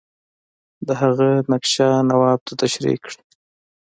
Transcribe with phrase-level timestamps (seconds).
[0.87, 3.19] د هغه نقشه نواب ته تشریح کړي.